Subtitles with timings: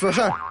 [0.00, 0.50] 生说事儿。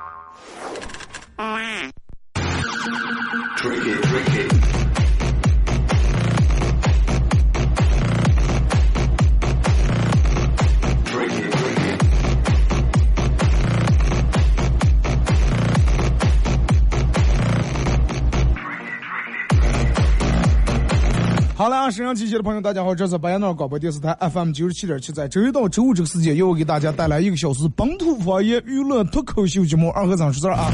[21.60, 30.72] 好了啊，沈阳机器的朋友，大家好，这是白彦淖广播电视台 FM 九十七点七，在周一到周五这个时间，又给大家带来一个小时本土方言娱乐脱口秀节目《二和尚说事儿》啊。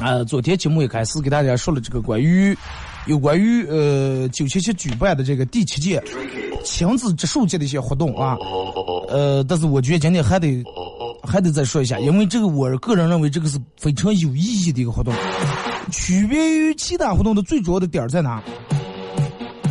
[0.00, 2.56] 啊，昨天节目一开始给大家说了这个关于
[3.04, 6.02] 有关于呃九七七举办的这个第七届
[6.64, 8.34] 亲子植树节的一些活动啊，
[9.10, 10.64] 呃，但是我觉得今天还得
[11.22, 15.12] 还得再说一下，因为这个我个人认为这个是非常有意义的一个活动。
[15.90, 18.42] 区别于其他活动的最主要的点在哪？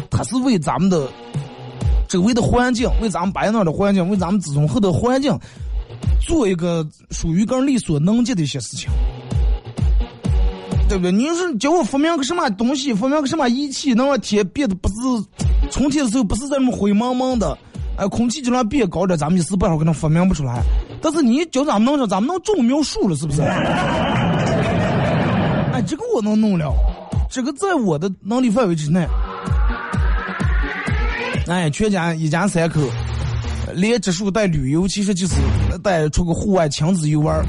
[0.10, 1.08] 它是为咱们的
[2.08, 5.38] 周围的环境，为咱们白那的环境，为咱们子孙后的环境，
[6.26, 8.90] 做一个属于个人力所能及的一些事情，
[10.90, 11.12] 对不对？
[11.12, 14.95] 你要是叫我发明个什么东西，发明个什么仪器，能让天变得不是
[15.70, 17.56] 春天的时候不是在那么灰蒙蒙的，
[17.95, 20.64] 哎，空气质量变高点，咱们一时半会儿可能发明不出来。
[21.00, 23.42] 但是你叫咱们能说，咱们能种苗树了，是不是？
[25.88, 26.73] 这个我能弄了，
[27.30, 29.07] 这个在我的能力范围之内。
[31.47, 32.81] 哎，全家一家三口，
[33.73, 35.35] 连植树带旅游，其实就是
[35.81, 37.42] 带出个户外亲子游玩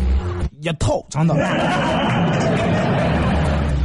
[0.60, 1.34] 一套，真的。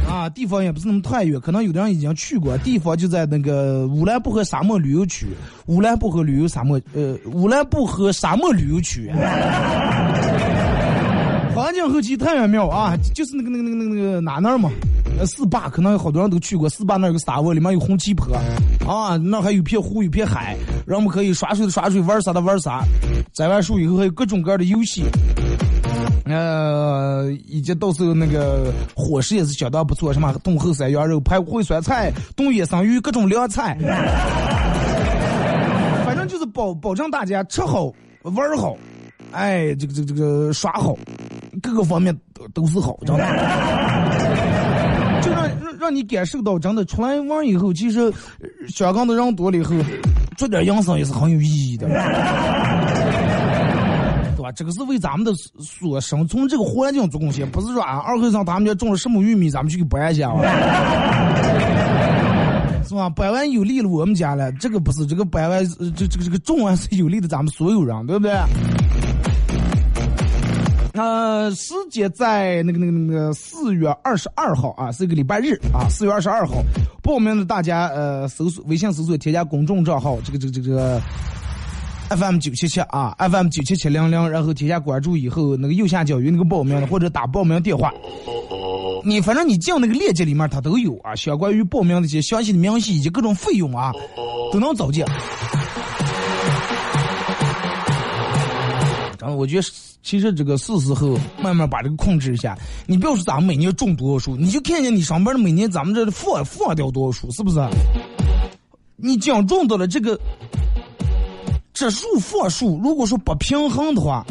[0.08, 5.26] 啊，地方也不是那么太远，可能有的人已经去过，地方就在那个乌兰布和沙漠旅游区，
[5.66, 9.10] 乌兰布和旅游沙漠，呃，乌兰布和沙漠旅游区。
[11.54, 14.70] 环境后期太原庙啊，就是那个那个那个那个那个哪那儿嘛，
[15.18, 18.34] 呃，四坝可能有好多人都去过，四坝那儿有个沙窝，里面有红旗坡，
[18.86, 22.82] 啊，那还有片湖，有片海，让我们可以耍水的耍水，玩啥的玩啥，
[23.32, 25.04] 栽完树以后还有各种各样的游戏，
[26.24, 33.78] 呃，以及到时候那个伙食也是相当不错，什么冻后山羊肉、排骨烩酸菜、冻野生鱼，各种凉菜，
[36.04, 38.76] 反正就是保保证大家吃好玩好。
[39.30, 40.96] 哎，这个这个这个耍好，
[41.62, 43.24] 各个方面都都是好，真的。
[45.22, 48.12] 就让让让你感受到，真的出来玩以后，其实
[48.68, 49.74] 香港的人多了以后，
[50.36, 51.96] 做点养生也是很有意义的，对
[54.42, 54.52] 吧？
[54.54, 60.42] 这个是为咱们的所生存这个环境做贡献，不是说啊，二和尚他们家种了什么玉米，咱们去给搬一下啊，
[62.86, 63.08] 是吧？
[63.08, 65.66] 搬完有利了我们家了，这个不是，这个搬完
[65.96, 68.34] 这这个这个种完是有利的咱们所有人，对不对？
[70.94, 75.88] 呃，时间在那个那个那个四月二十二号啊，是一个礼拜日啊。
[75.88, 76.62] 四月二十二号，
[77.02, 81.00] 报名的大家呃，搜索微信搜索添加公众账号这个这个这个
[82.10, 87.92] FM 九七七啊，FM 九七七零零，然后添加关注以后，那个右下角有那个报名的或者打报名电话，
[89.04, 93.90] 你反正你进那个链接里面它都有啊，相关于报名的一些详细的明细以及各种费用啊，
[94.52, 95.04] 都能找见。
[99.28, 99.66] 我觉得。
[100.04, 102.54] 其实这个是时候慢慢把这个控制一下。
[102.84, 107.58] 你不要说咱们每年种多少树，你就看见你上班的每年咱们这放放掉多少树，是不是？
[108.96, 110.20] 你讲种到了这个
[111.72, 114.22] 这树放树，如果说不平衡的话，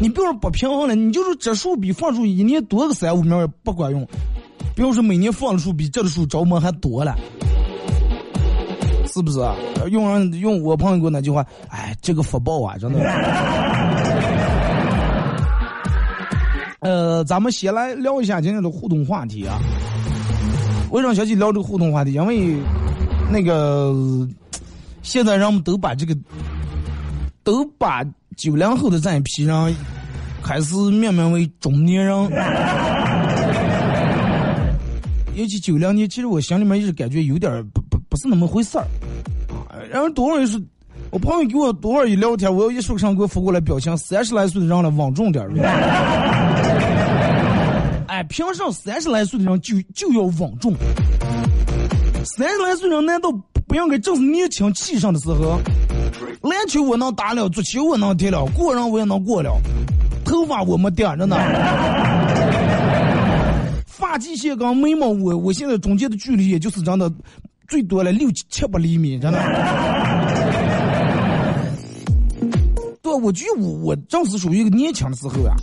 [0.00, 4.08] 你不要说不平衡了，你就是这树比放树一年多个三五苗也不管用。
[4.74, 7.14] 不要说每年放的树比这的树着魔还多了，
[9.06, 9.54] 是不是啊？
[9.90, 13.00] 用人用我朋友给我那句话，哎，这个福报啊，真的。
[16.80, 19.60] 呃，咱们先来聊一下今天的互动话题啊。
[20.90, 22.14] 为什么想起聊这个互动话题？
[22.14, 22.56] 因为
[23.30, 23.94] 那个
[25.02, 26.16] 现在人们都把这个
[27.44, 28.02] 都把
[28.36, 29.76] 九零后的这一批人
[30.42, 32.16] 开始命名为中年人。
[35.34, 38.86] 尤其九零年，其实我心里面一直感觉有点不不不是那么回事儿。
[39.90, 40.60] 然后多少人说，
[41.10, 45.50] 我朋友给我多少一聊天，我要一说上给我发过来表情，三十来岁的人了，稳重点儿。
[48.20, 50.74] 哎，凭什么三十来岁的人就就要稳重？
[52.36, 53.32] 三十来岁人难道
[53.66, 55.58] 不应该正是年轻气盛的时候？
[56.42, 59.58] 篮球我能打了，足球我能踢了，过人我也能过了，
[60.22, 61.34] 头发我没掉着呢。
[63.86, 67.10] 发际线跟眉毛，我我现在中间的距离也就是真的
[67.68, 69.38] 最多了六七七八厘米，真的。
[73.00, 75.56] 对，我觉得我我正是属于一个年轻的时候啊，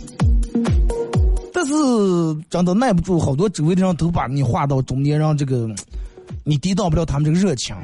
[1.68, 1.74] 是
[2.48, 5.68] 真的耐不住，好多周围的人都把你划到中年人这个，
[6.44, 7.76] 你抵挡不了他们这个热情。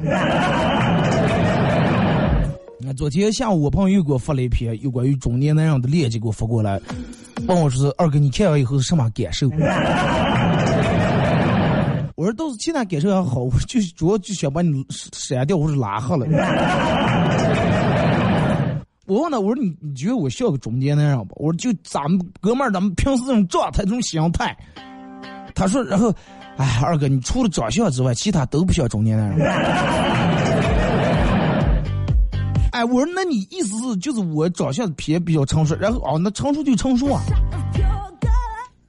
[2.79, 6.79] 那昨天下午我朋友又给我发了一篇有关于中年男人的链接，给我发过来，
[7.47, 9.49] 问我说：“二哥，你看完以后是什么感受？”
[12.15, 16.27] 我说：“倒是其他感受还好，我就主要就想把你删掉或者拉黑了。”
[19.05, 24.57] 我问他：“我说你你觉得我像个中年男人不？”我说：“就咱们哥们儿，咱们平时这种状态、这种心态。”
[25.53, 26.11] 他说：“然后，
[26.57, 29.47] 哎，二哥，你除了长相之外，其他都不像中年男人。
[32.73, 37.21] ”哎，我说，那你意思是就是我长相偏比较成熟，然后哦，那成熟就成熟啊。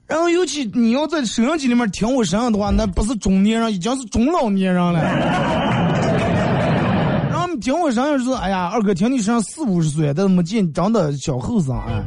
[0.07, 4.99] 然后尤其你要在摄像机里面听我声音的话，那不是中年人，已经是中老年人了。
[7.67, 12.01] 听我声音是，哎呀，二哥听你声音四五十岁，但是没见长得小后生啊。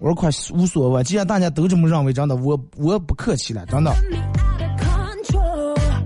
[0.00, 3.94] 我说快无所谓，既然大家都这么认为，真的，我我不客气了，真的。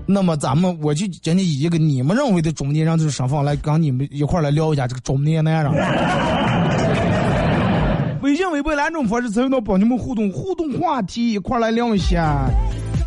[0.05, 5.71] 那么咱们我就今天以一个你们认为的中年人这种身份来跟你们一块来聊一下这个中年男人。
[8.21, 12.49] 微信、微博两种方式参与到帮你们互动，互动话题一块来聊一下。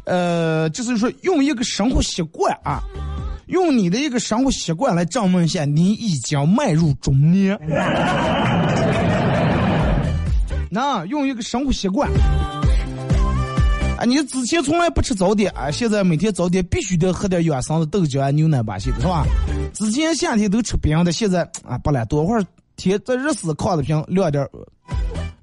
[0.07, 2.83] 呃，就是说用一个生活习惯啊，
[3.51, 7.59] 用你的一个生活习惯来证明一下你已经迈入中年。
[10.71, 12.09] 那用一个生活习惯。
[13.99, 19.27] 啊，你之前从来不吃早点啊，现在每天早点必须得喝点养生的豆浆啊、牛奶吧，现在是吧？
[19.75, 22.43] 之前夏天都吃冰的，现在啊不了，多会儿
[22.77, 24.49] 天再热死，炕子平凉点，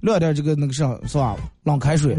[0.00, 1.36] 凉点这个那个啥是吧？
[1.62, 2.16] 冷开水。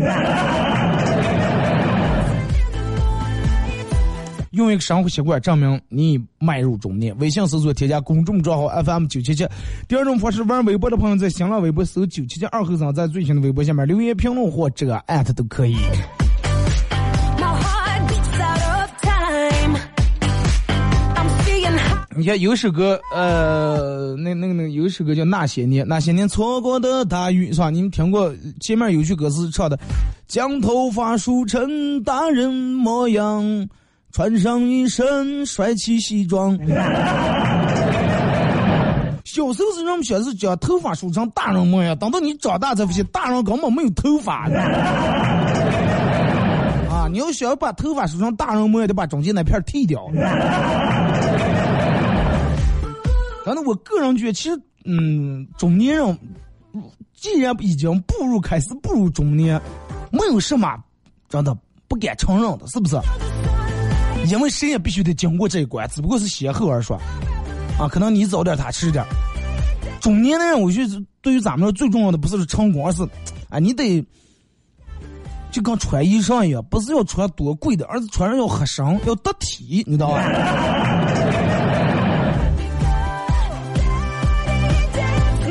[4.52, 7.18] 用一个生活习惯证明你迈入中年。
[7.20, 9.48] 微信搜索添加公众账号 FM 九七七。
[9.88, 15.78] 第二种方式，玩微博的朋友在新浪微博搜九七七二和尚，在最新的微博下面留言评论或者艾特都可以。
[22.16, 27.70] 你看有首歌，呃，那那个那个有首歌叫《那些年》，那些年错过的大雨，是吧？
[27.70, 28.34] 你们听过？
[28.60, 29.80] 前面有句歌词唱的
[30.28, 33.70] ：“将头发梳成大人模样，
[34.12, 36.58] 穿上一身帅气西装。
[39.26, 44.50] ”小时候是人们学是将头发梳成大人模样，等到你长大才发现，大人根本没有头发。
[46.90, 50.04] 啊，你要想要把头发梳成大人模样，得把中间那片剃掉。
[53.46, 56.18] 反正我个人觉得，其实，嗯，中年人
[57.14, 59.62] 既然已经步入开始步入中年，
[60.12, 60.76] 没有什么
[61.30, 61.56] 真的
[61.88, 62.96] 不敢承认的，是不是？
[64.28, 67.00] 因为谁也必须得经过这一关，只不过是先后而说。
[67.80, 69.04] 啊，可能你早点，他迟点。
[70.02, 73.04] 中年人，我觉得对于咱们最重要的不是成功，而是，
[73.50, 74.06] 啊，你得
[75.52, 80.24] 就跟穿衣裳一样，不是要穿多贵的，而是穿上要合身，要得体，你知道吧？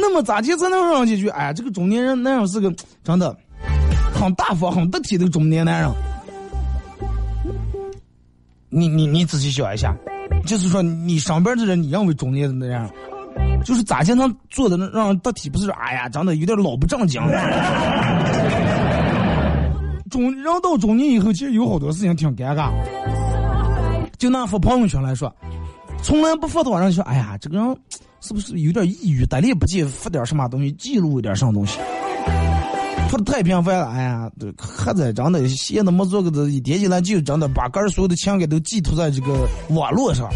[0.01, 1.29] 那么咋地才能让几句？
[1.29, 2.73] 哎，这个中年人男人是个
[3.03, 3.37] 真的
[4.15, 5.91] 很大方、很得体的中年男人。
[8.71, 9.97] 你你你仔细想一下，
[10.47, 12.91] 就是说你上边的人，你认为中年的男人，
[13.65, 15.49] 就是咋才能做的让人得体？
[15.49, 17.21] 不是说哎呀，长得有点老不正经。
[20.11, 22.71] 中人到中年以后，其实有好多事情挺尴尬。
[24.19, 25.35] 就拿发朋友圈来说，
[26.03, 27.77] 从来不发的话，人说哎呀，这个人。
[28.21, 29.25] 是不是有点抑郁？
[29.27, 31.79] 得力不济，发点什么东西，记录一点什么东西？
[33.09, 40.29] 发的太频繁了，哎呀，还在真的闲的没做个的，一点起来就真的把个人所有的情感都寄托在这个网络上。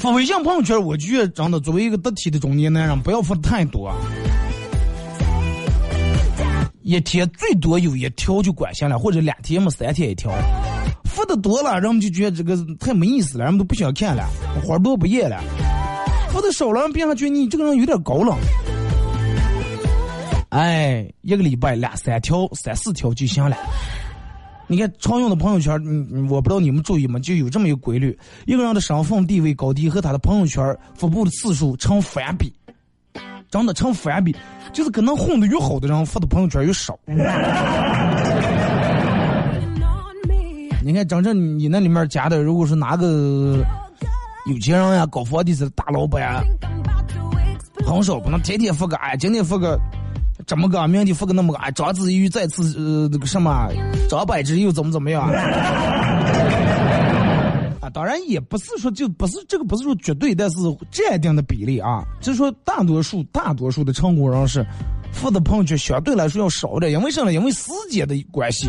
[0.00, 3.92] 发微信朋友圈，我觉得真的作为一个得体的中年男人，不要发的太多，
[6.82, 10.32] 一天最多有一条就管下了，或者两天么三天一条。
[11.04, 14.24] 发的多了，人们就觉得这个太没意思了，人们都不想看了，
[14.64, 15.40] 花多不厌了。
[16.32, 18.36] 发的少了，别人觉得你这个人有点高冷。
[20.50, 23.56] 哎，一个礼拜两三条、三四条就行了。
[24.66, 27.18] 你看常用的朋友圈，嗯，我不知道你们注意吗？
[27.18, 28.16] 就有这么一个规律：
[28.46, 32.52] 一个人的身份地位高低和他的朋友圈发布的次数成反比，
[33.50, 34.36] 真的成反比，
[34.72, 36.98] 就是可能混的越好的人发的朋友圈越少。
[40.82, 43.64] 你看，真正你那里面加的，如果说哪个。
[44.46, 46.42] 有钱人呀，搞房地产的大老板啊，
[47.86, 49.78] 很少不能天天发个哎，今天发个
[50.50, 53.68] 这么个，明天发个那么个，啊，章子怡再次呃那个什么，
[54.08, 55.22] 张柏芝又怎么怎么样？
[57.80, 60.56] 啊，当然也不是说就不是这个不是说绝对，但是
[60.90, 64.66] 占定的比例啊，就是说大多数大多数的成功人士
[65.12, 67.32] 发的朋友圈相对来说要少点，因为什么？
[67.32, 68.68] 因为时间的关系，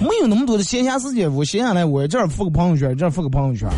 [0.00, 3.70] 没有那么多的闲暇时间，我闲下来我这儿发个朋友圈，这儿发个朋友圈。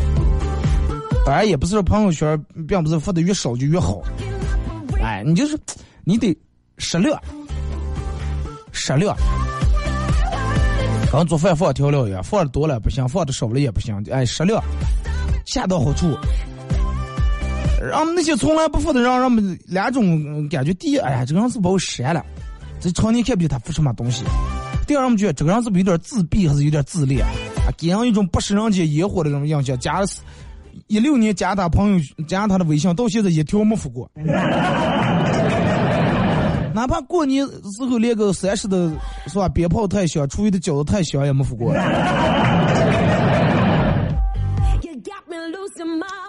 [1.26, 4.00] 当然也不是说朋友圈并不是发的越少就越好，
[5.02, 5.54] 哎，你就是
[6.02, 6.34] 你得
[6.78, 7.20] 适量，
[8.72, 9.16] 适量。
[11.10, 14.62] 跟做饭放调料一样，放的多了不行，放的少了也不行，哎，适量，
[15.46, 16.16] 恰到好处。
[17.80, 22.24] 让那些从来不发的人，让们两种感觉：第一，哎呀，这个人是把我删了，
[22.80, 24.24] 这常年看不见他发什么东西；
[24.86, 29.78] 第二，我们觉得这个人是不是有点自闭，还是有点自恋，啊，给人一种不食人间烟火的这种印象。
[29.78, 30.06] 加了。
[30.88, 34.08] 一六年加他朋友，加他的微信，到现在一条没发过。
[36.76, 38.92] 哪怕过年时候连个三十的，
[39.28, 39.48] 是吧？
[39.48, 41.72] 鞭炮太响，初一的饺子太香，也没发过。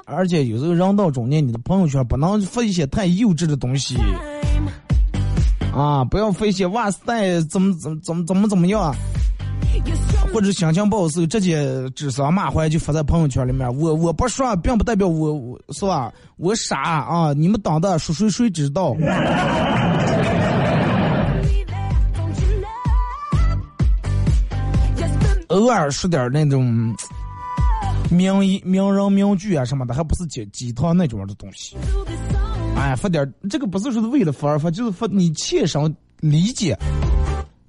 [0.06, 3.98] 而且有时候人到中年，你的朋友圈不能发一些太幼稚的东西。
[5.76, 8.96] 啊，不要发一些哇塞，怎么怎么怎么怎么怎么样啊？
[10.34, 13.68] 或者心情不好时候，直接指桑骂槐就发在朋友圈里面。
[13.78, 16.10] 我我不说，并不代表我我是吧？
[16.38, 17.34] 我傻啊！
[17.34, 18.96] 你们当的说谁谁知道？
[25.58, 26.96] 偶尔说点那种
[28.12, 31.76] 名言、名人名句啊什么的，还不是鸡鸡汤那种的东西。
[32.76, 36.78] 哎，发点这个不是说是为了发而发，就是发你切身理解、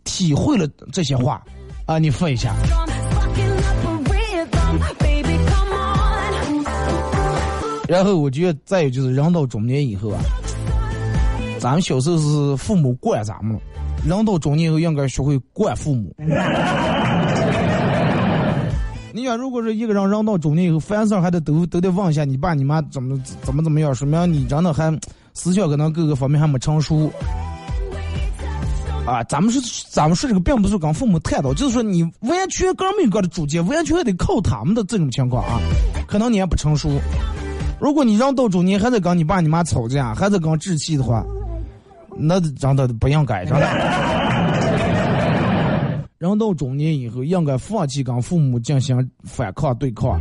[0.04, 1.42] 体会了这些话。
[1.86, 2.54] 啊，你发一下。
[7.88, 10.20] 然后我觉得再有就是人到中年以后啊，
[11.58, 13.60] 咱们小时候是父母惯咱们了，
[14.04, 16.14] 人到中年以后应该学会惯父母。
[19.18, 24.96] 你想，如果是一个人人到中年以后，凡事还得都都得问一下你爸你妈怎么怎么怎么样，说明你真的还
[25.34, 27.10] 思想可能各个方面还没成熟。
[29.04, 29.60] 啊，咱们是，
[29.90, 35.58] 咱们说这个并不是跟父母探讨，就是说你完全个没有个的主见，完全得靠他们的这种情况啊。
[36.06, 36.88] 可能你还不成熟，
[37.80, 41.24] 如果你让到中年还在跟你爸你妈吵架，还在跟置气的话，
[42.16, 43.66] 那真的不应该，真的。
[46.18, 50.20] 人到中年以后，应该放弃跟父母进行反抗对抗。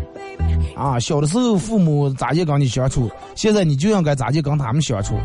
[0.76, 5.16] 啊，小的时候父母咋地跟你相处，现在你就应该咋地跟他们相处。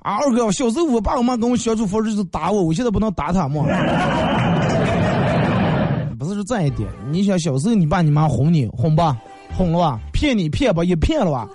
[0.00, 3.64] 啊，二哥，小时候我爸我妈跟我相处方式是打我，我现在不能打他们？
[6.18, 9.16] 不是说这一点，你想小时候你爸你妈哄你，哄吧，
[9.56, 11.48] 哄了吧，骗你骗吧，也骗了吧。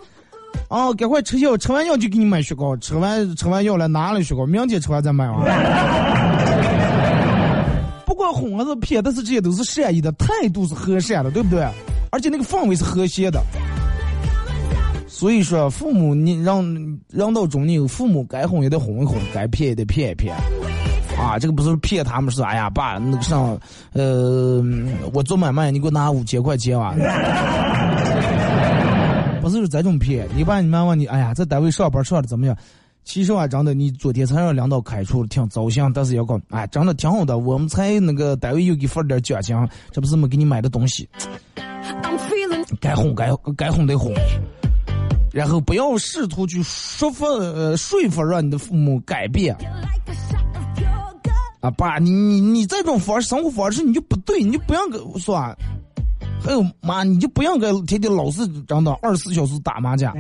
[0.67, 5.43] 啊，赶快吃药，吃完药就给你买雪糕，吃完吃完药了拿了雪糕，明天吃完再买啊。
[8.31, 11.67] 哄还是骗，但是这些都是善意的，态度是和善的，对不对？
[12.11, 13.41] 而且那个氛围是和谐的。
[15.07, 16.65] 所以说，父母你让
[17.09, 20.35] 让到中年，父母该哄也得哄一哄，该骗也得骗一骗，
[21.15, 23.55] 啊，这个不是骗他们，是哎呀，爸，那个上，
[23.93, 24.63] 呃，
[25.13, 26.95] 我做买卖，你给我拿五千块钱啊，
[29.41, 32.57] 不是这种骗，你爸你妈问你，哎呀，在单位上班上的怎么样？
[33.03, 39.55] 其实啊，真的，你昨天才让领导开除，挺糟心，但是要讲，哎，真的挺好的，我们才那个单位又给发了点奖金，
[39.91, 41.10] 这不是没给你买的东西，
[42.79, 44.13] 该哄该该哄得哄。
[45.34, 49.55] 然后不要试图去说服呃说服让你的父母改变。
[51.62, 55.38] 啊爸，你你你这种方式生活方式你就不对，你就不要跟我说。
[56.43, 60.12] 还有妈，你就不要跟天天老是真的二十四小时打麻将。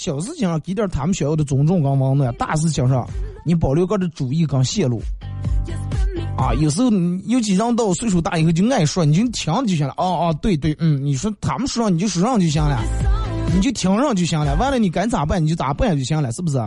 [0.00, 3.06] 小事情上给点他们需要的尊重跟温暖，大事情上
[3.44, 4.98] 你保留个的主意跟泄露。
[6.38, 6.90] 啊，有时候
[7.26, 9.92] 尤其人到岁数大以后就爱说，你就听就行了。
[9.98, 12.82] 哦哦，对对，嗯，你说他们说上你就说上就行了，
[13.54, 14.56] 你就听上就行了。
[14.56, 16.58] 完了你该咋办你就咋办就行了，是不是？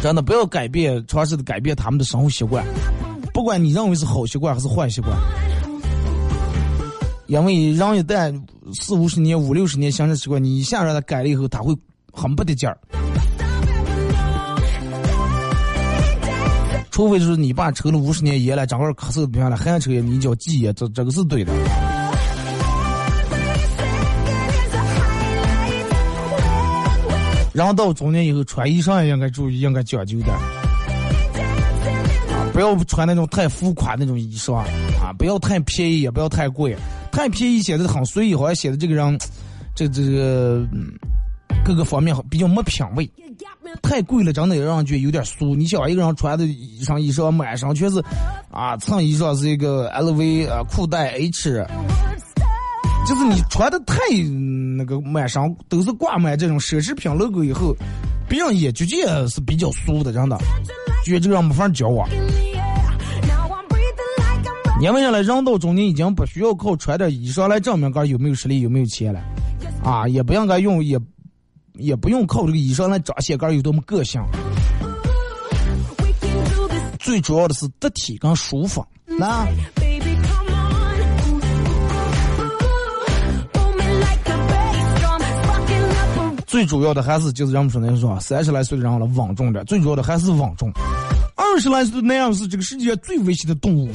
[0.00, 2.64] 真的不要改变，尝试的改变他们的生活习惯，
[3.34, 5.12] 不管你认为是好习惯还是坏习惯，
[7.28, 8.42] 因为人一旦
[8.72, 11.76] 四五十年、五六十年形成习惯，你一下让他改了以后，他会
[12.10, 12.78] 很不得劲儿。
[16.90, 21.52] 除非就是你爸抽了五十年烟了，正好咳嗽不行了，还抽烟，你叫忌烟，这这个是对的。
[27.52, 30.34] 然后到中年以后穿衣裳也应该注意，应该讲究点。
[32.58, 34.56] 不要穿那种太浮夸那种衣裳
[35.00, 36.76] 啊，不要太便宜，也不要太贵，
[37.12, 39.16] 太便宜显得很随意，好像显得这个人，
[39.76, 40.66] 这这个
[41.64, 43.08] 各个方面比较没品位。
[43.80, 45.54] 太贵了，真的让人觉得有点俗。
[45.54, 48.02] 你想一个人穿的衣裳，衣裳满身全是，
[48.50, 51.64] 啊，衬衣裳是一个 LV 啊，裤带 H，
[53.08, 53.96] 就是你穿的太
[54.76, 57.74] 那个满身都是挂满这种奢侈品 logo 以后，
[58.28, 60.36] 别人也觉得是比较俗的，真的，
[61.06, 62.06] 觉得这个人没法交往。
[64.78, 65.22] 年为啥了？
[65.22, 69.22] 人到中年已经不需要靠穿点衣裳来证明个有没有实力、有没有钱了，
[69.82, 71.00] 啊，也不应该用也，
[71.76, 74.20] 也不用靠这个衣裳来彰显个有多么个性。
[76.98, 79.46] 最主要的是得体跟舒服，那。
[86.48, 90.72] 最主要的还是就是人们说那说三十来岁的人了稳重点，最主要的还是稳重。
[91.36, 93.90] 二十来岁的那样是这个世界最危险的动物。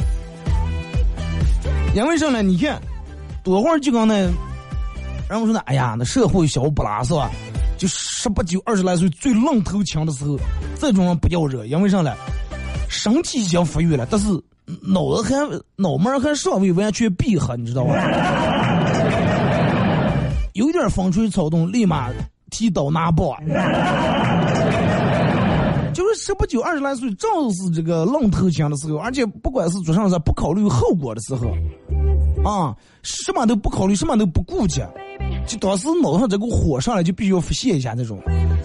[1.96, 2.44] 因为啥呢？
[2.44, 2.80] 你看，
[3.44, 4.30] 多会儿就刚那，
[5.28, 7.32] 然后说呢，哎呀，那社会小不拉是吧？
[7.76, 10.38] 就十八九、二十来岁最愣头青的时候，
[10.80, 11.66] 这种人不叫热。
[11.66, 12.14] 因为啥呢？
[12.88, 14.28] 身体已经发育了，但是
[14.84, 15.36] 脑子还
[15.76, 17.96] 脑门还尚未完全闭合，你知道吧？
[20.54, 22.12] 有点风吹草动，立马
[22.54, 23.28] 提刀拿棒。
[25.94, 31.48] 就是十不九、二十来岁，正是这个愣头青的时候，而且不管是做啥事不考虑后果的时候，
[32.50, 34.82] 啊，什么都不考虑，什么都不顾及，
[35.46, 38.20] 就当时脑上这股火上来，就必须要发泄一下那种。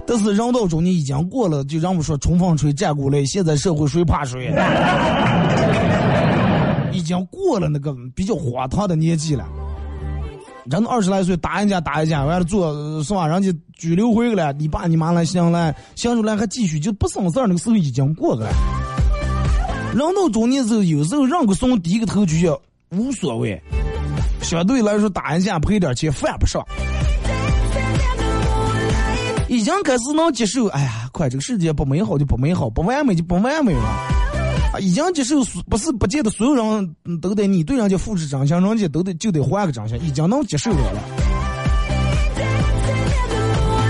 [0.07, 4.51] 但是人到中年已经过了，就让我们说冲锋吹、战鼓擂，现在社会谁怕谁？
[6.93, 9.47] 已经过了那个比较荒唐的年纪了。
[10.71, 13.27] 人二十来岁打人家打人家，完了做是吧？
[13.27, 18.51] 人家拘留回去了，你爸你妈来行了，行出来还继续就不省事儿，那个时候已经过去了。
[19.95, 22.61] 人到中年之后，有时候让个怂低个头就叫
[22.91, 23.59] 无所谓，
[24.43, 26.63] 相对来说打人家赔点钱犯不上。
[29.49, 34.18] 已经开始能接受，哎呀，快这个世界不美好就不美好，不完美就不完美了。
[34.73, 41.01] 啊，已经接受，不是不见得所有人都得你对人家付出真心，人家都得就得换个真心，已经能接受我了。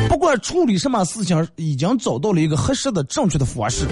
[0.08, 3.86] 不管处理什么事情，已经找到了一个合适的、正确的方式。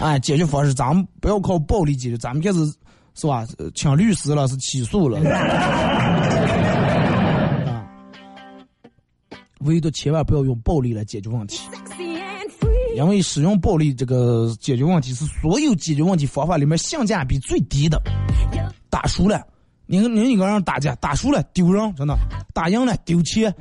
[0.00, 2.58] 哎，解决方式，咱们不要靠暴力解决，咱们开始
[3.14, 3.46] 是吧？
[3.74, 5.18] 请律师了，是起诉了。
[5.30, 5.40] 啊，
[9.60, 11.60] 唯独千万不要用暴力来解决问题。
[12.96, 18.00] 因为使用暴力这个解决问题是所有解决问题方法里面性价比最低的。
[18.90, 19.42] 打输了，
[19.86, 22.14] 你跟另一个人打架，打输了丢人，真的；
[22.52, 23.52] 打赢了丢钱。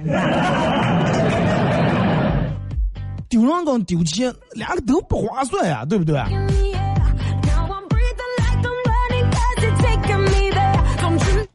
[3.30, 6.22] 丢人跟丢钱两个都不划算呀，对不对？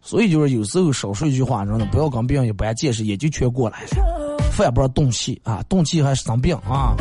[0.00, 3.88] 所以就是有时候少说一句话，真的不要跟别人一般见识，也就全过来了。
[4.52, 6.96] 饭不着动气啊，动气还生病啊。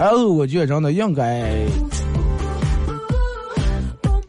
[0.00, 1.44] 然后我觉得真的应该，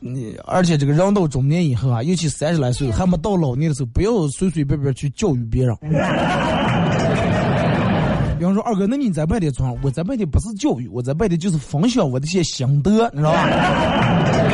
[0.01, 5.73] 你而且这个人到中年以后啊，尤其三十来岁还没到老年的时候，不要随随便便去教育别人。
[8.38, 14.50] 比方说二哥，那你在外地装，我在外地不是教育，我在外地就是分享我的些心得，你知道吧？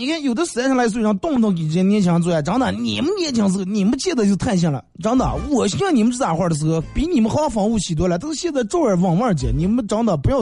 [0.00, 5.30] 你看，有的三十来岁人动不动给这些年轻人做，真的，你们年轻时候，你们见的就太像了，真的。
[5.50, 9.52] 我像你们这咋话的时候，比你们好风物许多了，但是现在照样稳稳的。
[9.52, 10.38] 你们真的不要，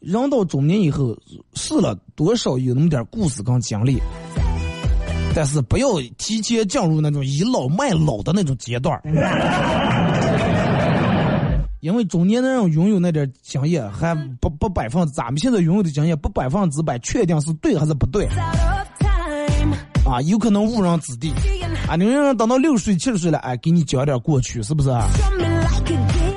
[0.00, 1.16] 人到中年以后，
[1.54, 3.98] 是了多少有那么点故事跟经历，
[5.34, 9.00] 但是不要提前进入那种倚老卖老的那种阶段。
[11.80, 18.26] 因为中年的人拥有那点经验还不不百分，咱们现在拥有的经验不百分之百确定是对还是不对，
[20.04, 21.32] 啊，有可能误人子弟，
[21.88, 24.90] 啊，你让人等到六十岁七十岁了，哎，给你讲点过去，是不是？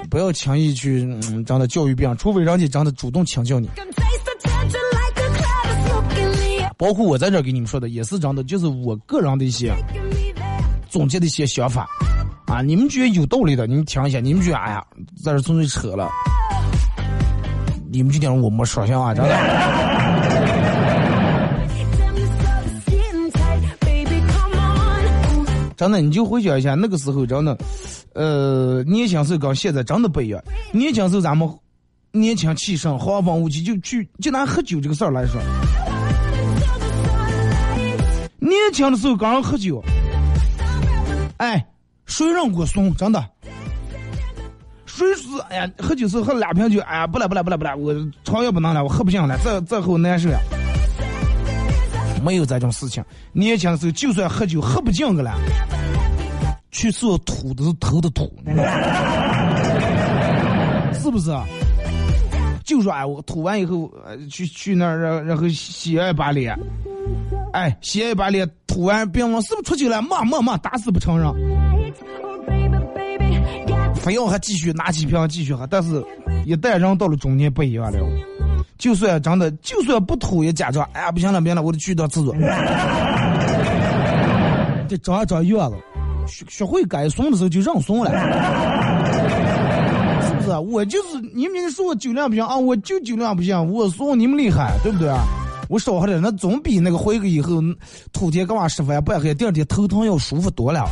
[0.10, 1.08] 不要轻易去
[1.46, 3.70] 这样的教育别人，除非人家真的主动请教你。
[6.78, 9.74] 包括我在这给你们说的，也是真的，就是我个人的一些
[10.90, 11.88] 总结的一些想法。
[12.52, 14.20] 啊，你们觉得有道理的，你们听一下。
[14.20, 14.84] 你们觉得，哎呀，
[15.24, 16.10] 在这纯粹扯了。
[17.90, 19.30] 你们就讲我没说相啊，真的。
[25.78, 27.58] 真的，你就回想一下那个时候，真的，
[28.16, 30.44] 呃，年轻时候跟现在真的不一样。
[30.74, 31.50] 年轻时候咱们
[32.12, 35.40] 年轻气盛，豪放无忌，就去就拿喝酒这个事儿来说，
[38.40, 39.82] 年轻的时候刚喝酒，
[41.38, 41.66] 哎。
[42.12, 42.94] 谁让我怂？
[42.96, 43.26] 真的，
[44.86, 47.96] 谁是哎呀，喝酒时喝两瓶酒，哎呀，不来不来不来不来，我
[48.26, 50.38] 肠也不能了，我喝不行了，这这后难受呀。
[52.22, 53.02] 没有这种事情。
[53.32, 55.32] 年轻时候就算喝酒喝不进个了，
[56.70, 58.30] 去厕所吐的是头的吐，
[61.02, 61.32] 是不是？
[62.66, 63.90] 就说哎，我吐完以后，
[64.30, 66.60] 去去那儿，然然后洗一把脸，
[67.54, 71.71] 哎，洗一把脸，吐完别问是不是出去了，骂骂骂，打死不承认。
[73.96, 76.04] 非要还继续拿起瓶继续喝，但是，
[76.46, 78.00] 一旦人到了中年不一样了，
[78.78, 82.36] 就算真的就算不吐也假装，哎呀不行了，别了，我得去趟厕所。
[84.90, 85.76] 这长长院子，
[86.28, 88.12] 学学会该怂的时候就让怂了，
[90.28, 90.58] 是不是？
[90.58, 95.24] 我就是你们说我酒量不行啊，我就酒量不行，我怂你们厉害，对不对啊？
[95.70, 97.62] 我少喝点，那总比那个回去以后
[98.12, 100.90] 吐天干嘛吃饭不喝，第二天头疼要舒服多了。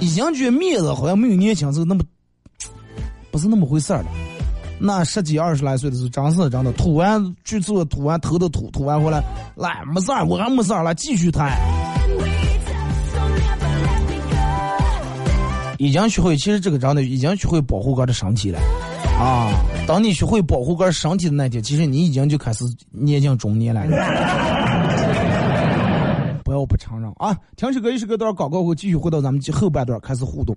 [0.00, 2.02] 已经觉得面子好像没有年轻时候那么，
[3.30, 4.06] 不是那么回事儿了。
[4.78, 9.22] 那十几二十来岁的时候，真是真的，吐完去做吐完头都吐，吐完回来，
[9.54, 11.56] 来没事儿，我还没事儿了，继续谈。
[15.78, 18.58] 已经学会，其实这个真的已经学会保护个的身体了
[19.18, 19.50] 啊！
[19.86, 23.84] 当你学会保护个身体的那天，其实你已经就开始年近中年了。
[26.66, 27.38] 不要不承认啊！
[27.56, 30.56] 停止歌一首歌段广告后，继续回到咱们后半段开始互动。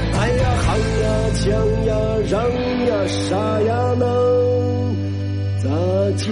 [0.71, 1.93] 唱呀，腔呀，
[2.29, 2.49] 嚷
[2.87, 3.93] 呀，啥呀？
[3.99, 4.95] 能
[5.61, 5.67] 咋
[6.15, 6.31] 解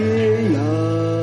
[0.54, 1.19] 呀？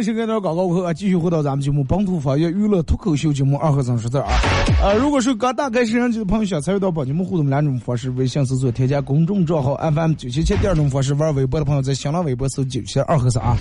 [0.00, 4.28] 好了，时间到广告过后啊，继续回到咱们节目《本土方言娱乐脱口秀》节目二和三十字啊。
[4.82, 13.58] 呃，如果是刚打开摄像机的朋友，想参与到本节目互动两种方式：微信搜索添加公众账号 FM 九七七；第二种方式，玩微博的朋友在新浪微博搜九七二和三啊。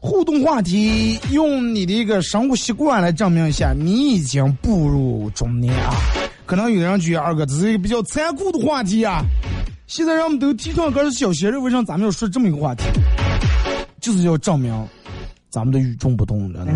[0.00, 5.94] 互动话题，用你的一个生活习惯来证明一下你已经步入中年啊。
[6.44, 9.22] 可能有人觉得二哥这是一个比较残酷的话题啊。
[9.86, 12.82] 现在人们都提倡哥是小鲜肉，为什么咱们要说这么一个话题？
[14.00, 14.72] 就是要证明。
[15.50, 16.66] 咱们的与众不同，的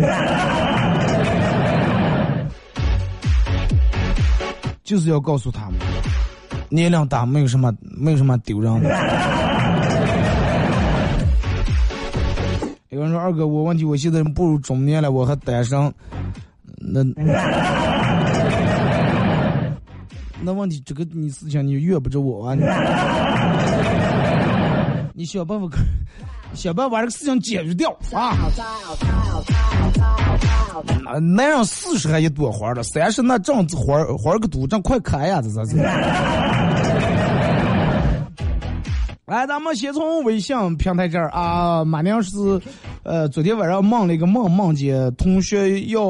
[4.83, 5.73] 就是要告诉他们，
[6.69, 8.89] 年龄大没有什么，没有什么丢人的。
[12.89, 15.91] 有人说二哥，我问题我现在步入中年了，我还单身，
[16.77, 17.01] 那
[20.41, 22.55] 那问题这个你事情你怨不着我啊，
[25.13, 25.67] 你想办法。
[26.53, 28.35] 想办法把这个事情解决掉啊！
[31.19, 35.41] 男人四十还一朵花了，三十那正花花个多，正快开呀！
[35.41, 35.77] 这这这。
[39.25, 42.61] 来，咱们先从微信平台这儿啊，马娘是，
[43.03, 46.03] 呃，昨天晚上梦了一个梦，梦见同学要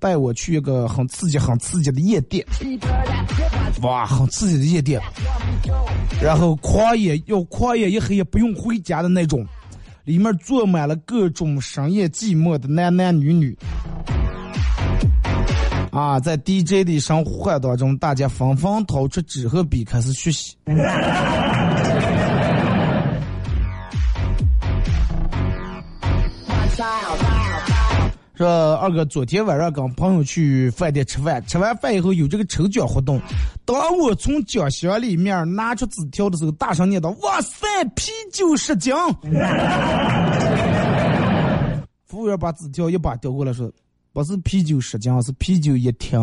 [0.00, 2.44] 带我去一个很刺激、很刺激的夜店，
[3.82, 5.00] 哇，很刺激的夜店，
[6.20, 9.46] 然后狂野要狂野一黑也不用回家的那种。
[10.04, 13.56] 里面坐满了各种深夜寂寞的男男女女，
[15.92, 20.56] 啊，在 DJ 的声呼唤当中，大家纷纷掏出纸和笔开始学习。
[28.42, 33.20] 说二哥，昨天晚上跟朋友去饭店吃饭，吃完饭以后有这个抽奖活动。
[33.64, 38.92] 当我从奖箱里面拿出纸条的时候，大声念道：“哇塞，啤酒十斤！”
[42.04, 43.70] 服务员把纸条一把叼过来，说
[44.12, 46.18] ：“不是啤酒十斤，是啤酒一听。”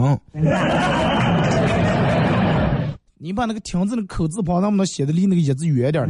[3.18, 6.10] 你把那个“听”字的口字旁能不能写的离那个“一”字远点儿？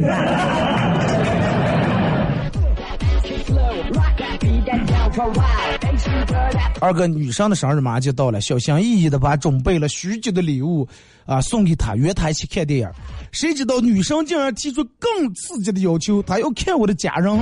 [6.80, 10.86] 二哥，女生的生日马上就到了，小心翼翼的把准备了许久的礼物
[11.26, 12.88] 啊送给她，约她一起看电影。
[13.32, 17.38] 谁知道女生竟然提出更刺激的要求，她要看我的家人。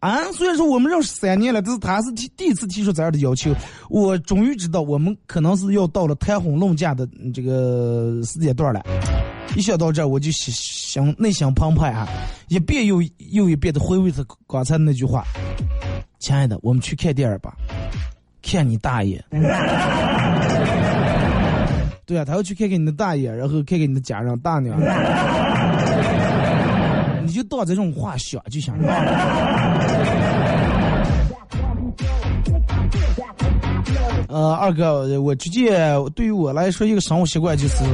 [0.00, 3.54] 啊，虽然说我们认识三年了，但是她是提第一次提出这样的要求。
[3.88, 8.84] 我终于知道，我们可能是要到了谈婚论嫁的这个时间段了。
[9.56, 12.08] 一想到这，我就心内心澎湃啊，
[12.48, 15.24] 一遍又又一遍的回味着刚才那句话。
[16.18, 17.54] 亲爱的，我们去看电影吧，
[18.42, 19.22] 看你大爷！
[22.06, 24.78] 对啊，他要去看看你的大爷，然后看看你的家人大娘，
[27.24, 28.88] 你就当这种话想就行了。
[34.28, 35.78] 呃，二哥，我直接
[36.14, 37.84] 对于我来说，一个生活习惯就是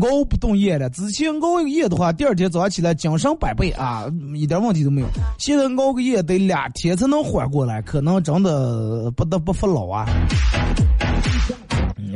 [0.00, 0.88] 熬不动夜了。
[0.90, 5.06] 之前熬个夜的话，第二天早上起来精神百倍啊，一点问题都没有。
[5.38, 10.06] 现在熬个夜得两天才能缓过来，可能真的不得不服老啊。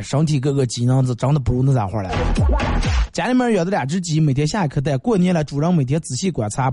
[0.02, 2.10] 身体各个机能子真的不如那咋会了。
[3.12, 4.98] 家里面养的两只鸡，每天下一颗蛋。
[4.98, 6.72] 过年了，主人每天仔细观察，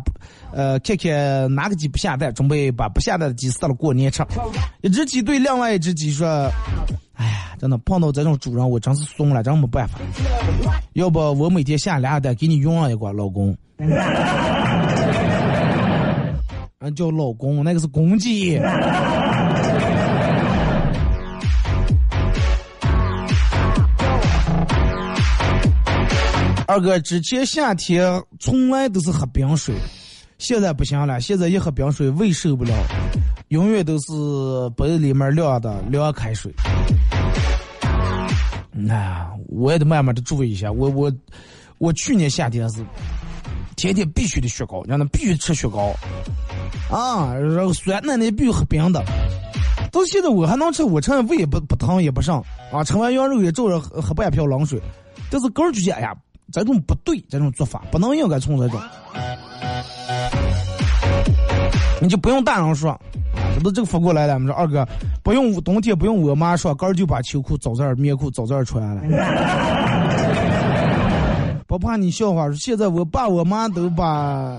[0.54, 4.24] 呃，看看哪个鸡不下蛋，准备把不下蛋的鸡杀了过年吃。
[4.82, 6.28] 一只鸡对另外一只鸡说
[7.15, 10.00] ：“哎呀，真的碰到这种主人，我真是怂了，真没办法。
[10.94, 13.56] 要不我每天下俩蛋，给你用上一个，老公。
[16.80, 18.58] ”俺叫老公，那个是公鸡。
[26.69, 29.73] 二哥，之前夏天从来都是喝冰水，
[30.38, 32.71] 现在不行了，现在一喝冰水胃受不了，
[33.47, 34.13] 永远都是
[34.77, 36.53] 杯里面凉的凉开水。
[38.71, 40.71] 那我也得慢慢的注意一下。
[40.71, 41.12] 我我
[41.79, 42.86] 我去年夏天是
[43.75, 45.91] 天天必须得雪糕，让他必须吃雪糕
[46.91, 49.03] 啊，然后酸奶奶必须喝冰的。
[49.91, 54.79] 到现在我还能吃，我吃胃也不不疼也不上啊，吃完羊肉也照着喝半瓢冷水。
[55.32, 56.15] 但是个人觉得，哎呀，
[56.52, 58.82] 这种不对，这种做法不能应该从这种。
[62.02, 62.98] 你就不用大人说，
[63.54, 64.36] 这不这个发过来了？
[64.36, 64.88] 我们说二哥
[65.22, 69.02] 不用冬天不用我妈说，哥就把秋裤、早儿、棉裤早儿穿了。
[71.68, 74.58] 不怕你笑话说，现在我爸我妈都把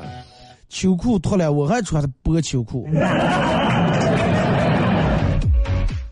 [0.68, 2.86] 秋裤脱了，我还穿薄秋裤。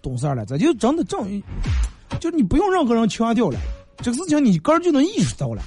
[0.00, 1.42] 懂事了，这就真的正，
[2.18, 3.58] 就你不用任何人强调了，
[4.00, 5.62] 这个事情你个人就能意识到了。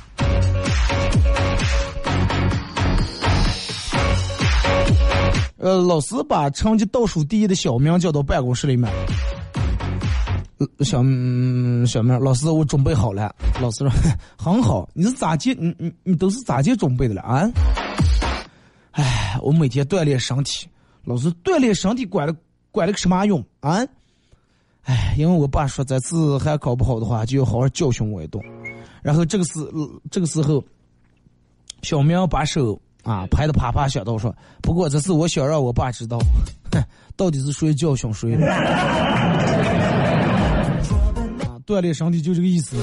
[5.57, 8.91] 呃，老师把成绩倒数第一的小明叫到办公室里面。
[10.79, 11.03] 小
[11.85, 13.35] 小明，老师，我准备好了。
[13.61, 13.91] 老师说
[14.37, 15.53] 很好，你是咋接？
[15.59, 17.49] 你你你都是咋接准备的了啊？
[18.91, 20.67] 哎，我每天锻炼身体。
[21.03, 22.33] 老师，锻炼身体管了
[22.71, 23.85] 管了个什么用啊？
[24.83, 28.43] 哎，因为我爸说这次还考不好的话，就要好好教训我一顿。
[29.01, 29.51] 然后这个时
[30.09, 30.63] 这个时候，
[31.81, 32.79] 小明把手。
[33.03, 36.19] 啊，拍的啪啪响，到说，不过这次我想让我爸知道，
[37.17, 38.35] 到底是谁教训谁。
[38.45, 39.41] 啊，
[41.65, 42.77] 锻炼身体就这个意思。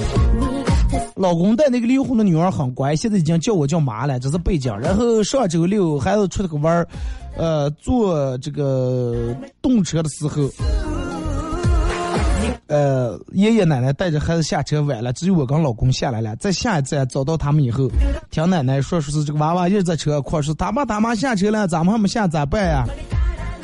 [1.15, 4.77] 老公带那个离婚的女儿很乖，现在已经叫我叫妈了，这是背景。
[4.81, 6.89] 然后上周六孩子出了个弯儿，
[7.37, 9.33] 呃，坐这个
[9.63, 10.51] 动车的时候。
[12.69, 16.37] 呃，爷爷奶奶带着孩子下车晚了，只有我跟老公下来了。
[16.37, 17.89] 在下一站找到他们以后，
[18.31, 22.85] 听奶奶说，说是这个娃娃一直在车上，说大爸大妈下车了，咱们还没下咋办呀？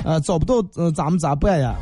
[0.04, 1.74] 呃，找不到，呃，咱们咋办呀？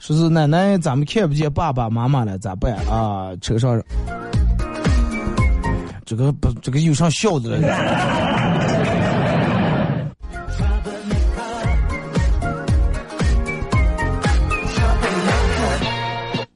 [0.00, 3.30] 说是奶奶，咱们看不见爸爸妈妈了，咋办啊？
[3.40, 3.80] 车上，
[6.04, 8.71] 这个不，这个有啥笑的了？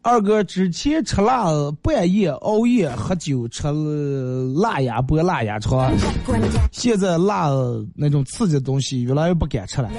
[0.07, 1.51] 二哥之前吃辣，
[1.83, 3.67] 半夜熬夜喝酒，吃
[4.55, 5.93] 辣鸭脖、辣鸭肠，
[6.71, 7.51] 现在辣
[7.93, 9.91] 那种刺激的东西越来越不敢吃了。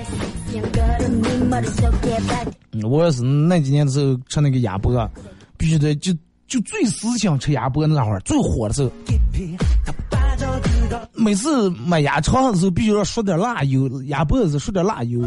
[2.90, 4.94] 我也是那几年的时候吃那个鸭脖，
[5.58, 6.14] 必须得就
[6.48, 8.90] 就最思想吃鸭脖那会儿最火的时候。
[11.16, 15.22] 每次买鸭肠的时候，必须要说点辣油；鸭脖子说点辣油，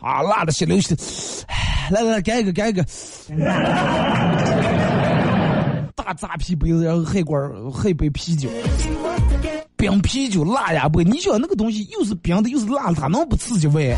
[0.00, 0.96] 啊，辣的血流血。
[1.90, 2.84] 来来，干一个，干一个！
[5.94, 8.48] 大扎啤杯子，然后喝罐喝一杯啤酒，
[9.76, 11.02] 冰啤酒，辣鸭脖。
[11.02, 13.92] 你想那个东西又是冰的又是辣的，它能不刺激胃？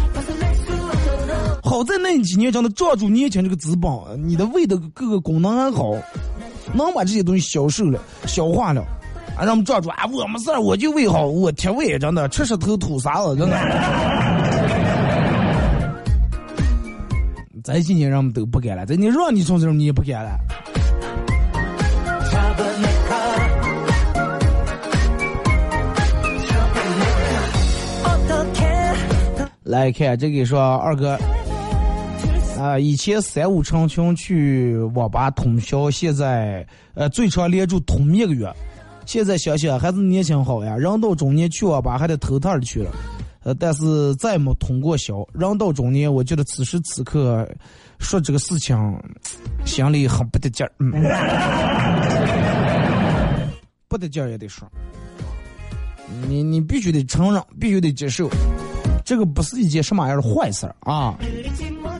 [1.62, 5.92] 好在那几年真的抓住年轻这个资本，你的胃的各个功能还好，
[6.72, 8.80] 能把这些东西消受了、消化了。
[9.36, 10.04] 啊，让我们抓住啊！
[10.10, 13.56] 我没事我就胃好，我贴胃，真的吃石头吐沙子，真的。
[17.70, 20.38] 这几年人们都不干了，这你让你从这你也不干了。
[29.64, 31.18] 来看这个说二哥，
[32.58, 38.50] 啊，以前三五成群去网吧通宵，现在呃最长连住通一个月，
[39.04, 42.90] 现在想想还是年轻好呀，人到中年去网吧还得偷偷的去了。
[43.54, 47.48] 但是再没通过宵，人到中年，我觉得此时此刻
[47.98, 48.76] 说这个事情，
[49.64, 50.72] 心里很不得劲儿。
[50.78, 50.92] 嗯，
[53.88, 54.68] 不得劲儿也得说，
[56.28, 58.28] 你你必须得承认，必须得接受，
[59.04, 61.16] 这个不是一件什么样的坏事儿啊！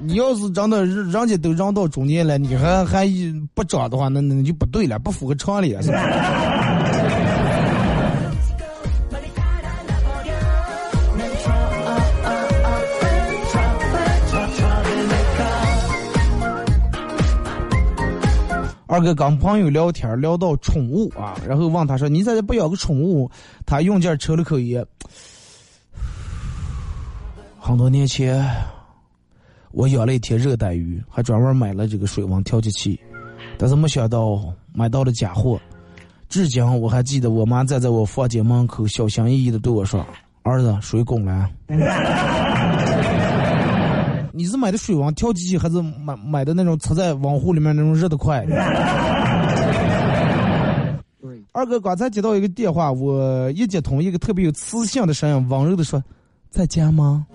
[0.01, 3.07] 你要是真的人家都人到中年了，你还还
[3.55, 6.88] 不长的话，那那就不对了，不符合常理，是吧？
[18.99, 23.31] 二哥跟朋友聊天聊到宠物啊，然后问他说：“你咋不养个宠物？”
[23.65, 24.85] 他用劲抽了口烟。
[27.61, 28.45] 很多年前，
[29.71, 32.99] 我养了一条热带鱼，还专门买了这个水温调节器，
[33.57, 34.43] 但是没想到
[34.73, 35.61] 买到了假货。
[36.29, 40.05] 至今我还记得我妈站在我房间门口，小心翼翼的对我说
[40.43, 41.49] ：“儿子，水滚了。”
[44.39, 48.47] 你是买的水温调节器，还是买买的那种插在网壶里面那种热得快？
[51.51, 56.01] 二哥刚才接到一个电话，我一接通，一个特别有磁性的声音，温柔的说
[56.51, 57.27] ：“在家吗？”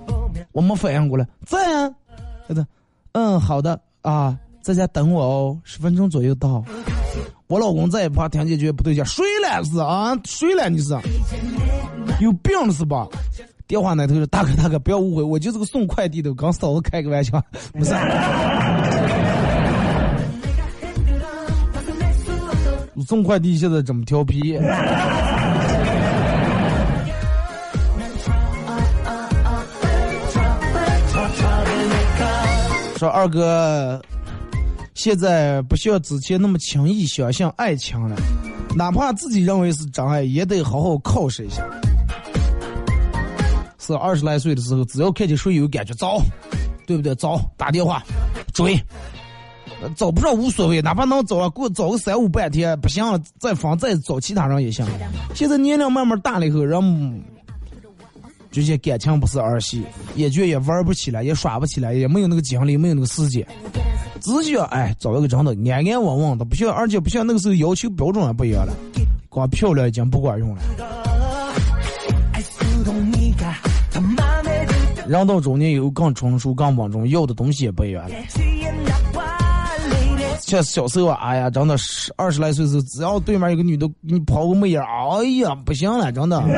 [0.54, 1.94] 我没反应过来，在啊，
[2.48, 2.66] 他说，
[3.12, 6.64] 嗯，好的啊，在家等我哦，十分钟左右到。
[7.48, 10.98] 我老公在一旁听见觉得不对劲，睡了是啊，睡了你是，
[12.22, 13.06] 有病是吧？
[13.74, 17.44] 电话那头说大哥大哥，不要误会，我就是个送快递的，刚嫂子开个玩笑，
[17.74, 17.92] 不是。
[23.08, 24.60] 送快递现在这么调皮。
[33.00, 34.00] 说二哥，
[34.94, 38.16] 现在不像之前那么轻易相信爱情了，
[38.76, 41.68] 哪怕自己认为是真爱，也得好好考试一下。
[43.86, 46.22] 是二十来岁的时候，只要看见谁有感觉，找，
[46.88, 47.14] 对不对？
[47.16, 48.02] 找，打电话
[48.54, 48.80] 追。
[49.98, 54.86] 找不着无所谓，哪怕能找了，给我找个三五半天，不行了再放再找其他人也行。
[55.36, 57.22] 现在年龄慢慢大了以后，人
[58.50, 59.84] 这些感情不是儿戏，
[60.16, 63.46] 也觉也玩不起来，也耍不起来，也没有那个精力，没有那个时间。
[64.22, 68.72] 只需要哎找一个真的安安稳稳的，不像而且不像那个时候要求标准也不一样了，
[69.28, 70.62] 光漂亮已经不管用了。
[75.08, 78.16] 人到中年以后更成熟更稳重，要的东西也不一样了。
[80.40, 86.42] 像小时候，哎呀，真的十二十来岁时候，只要对面有个女的给你抛个媚眼，哎呀，不行了，真的。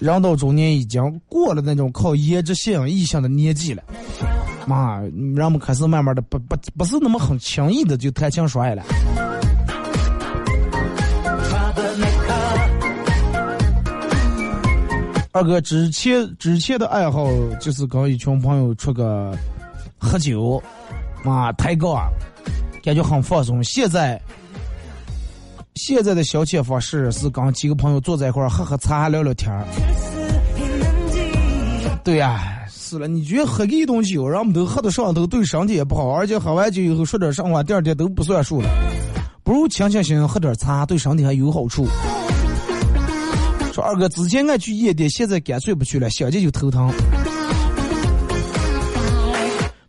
[0.00, 3.82] 人到中年已经过了那种靠颜值吸引异性的年纪了，
[4.66, 8.82] 妈，人们开始慢慢的不不不是那么很轻易的就谈情说爱了。
[15.32, 17.28] 二哥之前之前的爱好
[17.60, 19.32] 就是跟一群朋友出个
[19.96, 20.60] 喝酒，
[21.24, 22.10] 啊，抬杠，
[22.82, 23.62] 感觉很放松。
[23.62, 24.20] 现在
[25.76, 29.64] 现在的消遣方式是跟几个朋友坐在一块儿喝喝茶，聊聊天儿。
[32.02, 38.68] 对呀，是了，你觉得喝一顿酒，人们都喝的上头，对身体也不好，而且喝完酒以后说点什么话，第二天都不算数了。
[39.44, 41.86] 不如清清醒醒喝点茶，对身体还有好处。
[43.72, 46.92] 说二哥之前爱去夜店，现在干脆不去了，想见就头疼。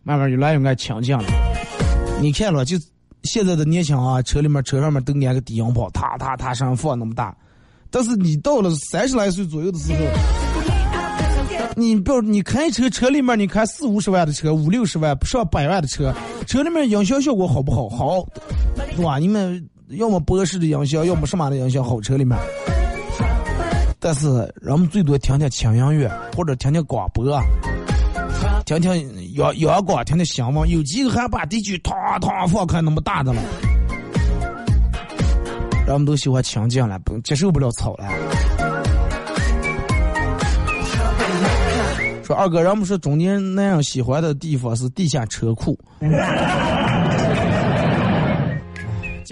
[0.04, 1.24] 慢慢越来越爱清静了。
[2.20, 2.76] 你看了，就
[3.24, 7.34] 现在的年轻啊，车里面车上面都安个低音炮，踏踏踏上放那么大。
[7.90, 9.98] 但是你到了三十来岁左右的时候，
[11.76, 16.14] 你不要，你开车车里面，你开四五十万的车，五六十万上百万的车，
[16.46, 17.88] 车里面音响效果好不好？
[17.88, 18.26] 好，
[18.96, 19.18] 是吧？
[19.18, 22.38] 你们要么博士的音响，要么什么的音响好，车里面。
[24.04, 27.40] 但是人们最多听听轻音乐，或者听听广播，
[28.66, 30.68] 听听阳阳光，听听新闻。
[30.68, 33.40] 有几个还把地区哐哐放开那么大的了，
[35.86, 38.04] 人们都喜欢清静了，不接受不了吵了。
[42.24, 45.78] 说二哥，人们说中年男人喜欢的地方是地下车库。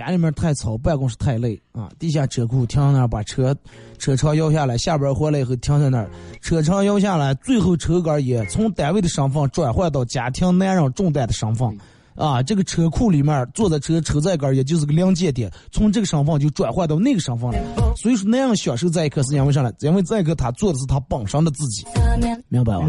[0.01, 1.91] 家里面太吵，办公室太累啊！
[1.99, 3.55] 地下车库停那儿，把车
[3.99, 6.09] 车窗摇下来，下班回来以后停在那儿，
[6.41, 11.69] 车窗摇下来，最后车杆也从单位的身份转换到家庭男人重担的身份，
[12.15, 17.59] 啊，这个车库里面坐的车车载杆也就是个临界点，从这个身份就转换到那个身份了。
[17.97, 19.71] 所以说那样享受这一刻是因为啥呢？
[19.81, 21.85] 因为这一刻他做的是他本身的自己，
[22.49, 22.87] 明白吧？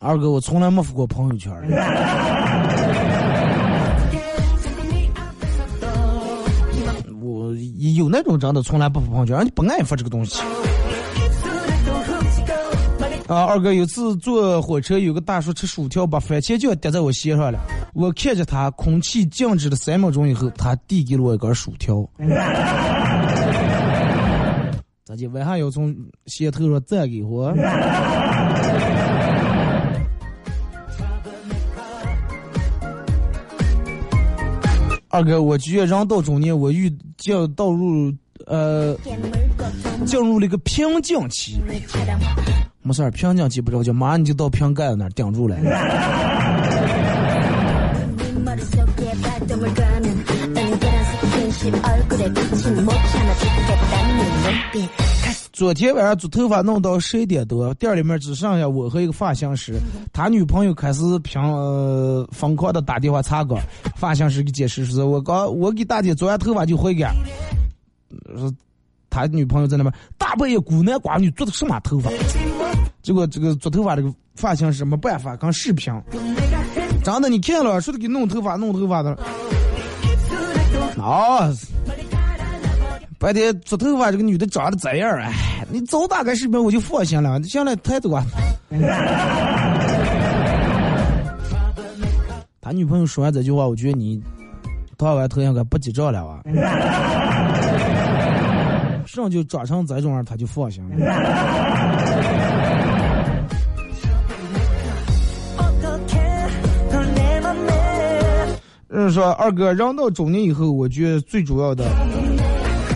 [0.00, 1.52] 二哥，我从来没发过朋友圈。
[7.20, 7.52] 我
[7.96, 10.40] 有那种真的从来不发朋友圈，你不爱发这个东西。
[13.26, 17.58] 啊，二哥，有次坐火车，有个大叔吃薯条，把番茄酱滴在我鞋上了。
[17.92, 22.08] 我看着他，空气静止了三秒钟以后，他递给了我一根薯条。
[25.04, 25.26] 咋的？
[25.26, 25.94] 为啥要从
[26.26, 27.52] 鞋头上再给我？
[35.10, 38.12] 二哥，我觉得人到中年，我遇就到入
[38.46, 38.94] 呃
[40.04, 41.58] 进入了一个瓶颈期。
[42.82, 45.56] 没事儿，瓶颈期不着急，马上你就到瓶盖子那儿顶住了。
[55.58, 59.74] 昨天晚上做头发弄到十一点多，店里面只剩下我和一个发型师。
[60.12, 61.42] 他女朋友开始平
[62.30, 63.58] 疯狂的打电话查岗，
[63.96, 67.10] 发型师给解释说：“我刚我给大姐做完头发就回家。”
[68.38, 68.54] 说
[69.10, 72.08] 他女朋友在那边大半夜孤男寡女做的什么头发？
[73.02, 75.92] 结果这个做头发这个发型师没办法，刚视频，
[77.02, 79.10] 真的你看了，说的给弄头发弄头发的，
[81.02, 81.50] 啊，
[83.18, 85.10] 白天做头发这个女的长得咋样？
[85.18, 87.42] 哎，你早打开视频我就放心了。
[87.42, 88.22] 行了，太多。
[92.60, 94.22] 他女朋友说完这句话，我觉得你
[94.96, 96.40] 烫完头像该不记账了啊。
[99.04, 100.96] 上就长成这种样，他就放心了。
[108.88, 111.84] 人说二哥，人到中年以后，我觉得最主要的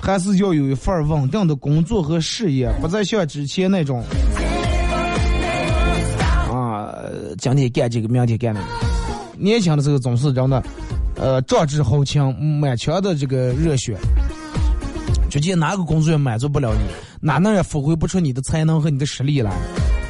[0.03, 4.03] 还是要有一份稳定的工作和事业，不再像之前那种
[6.51, 6.93] 啊，
[7.39, 8.67] 今天干这个，明天干那个。
[9.39, 10.61] 年轻的时候总是真的，
[11.15, 13.97] 呃，壮志豪情，满腔的这个热血，
[15.31, 16.81] 究竟哪个工作也满足不了你，
[17.21, 19.53] 哪能也发挥不出你的才能和你的实力来，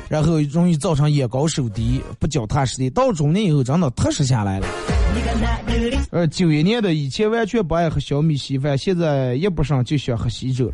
[0.09, 2.89] 然后容易造成眼高手低，不脚踏实地。
[2.89, 4.67] 到中年以后，真的踏实下来了。
[6.11, 10.71] 呃，九一年的以前完全不爱喝小米稀饭，现在一不上就想喝稀粥，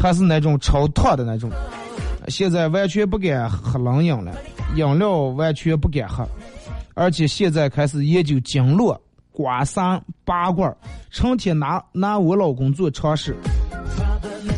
[0.00, 1.50] 还是那种超烫的那种。
[2.28, 4.32] 现在完全不敢喝冷饮了，
[4.76, 6.26] 饮料完全不敢喝，
[6.94, 9.00] 而且现在开始研究经络、
[9.32, 10.76] 刮痧、拔罐，
[11.10, 13.36] 成天拿拿我老公做尝试。